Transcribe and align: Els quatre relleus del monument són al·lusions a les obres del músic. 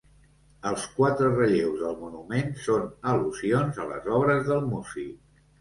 Els 0.69 0.85
quatre 0.93 1.27
relleus 1.33 1.83
del 1.83 1.93
monument 1.99 2.49
són 2.69 2.89
al·lusions 3.13 3.81
a 3.85 3.89
les 3.93 4.11
obres 4.19 4.47
del 4.53 4.67
músic. 4.75 5.17